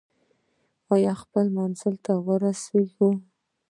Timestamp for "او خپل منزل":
1.15-1.95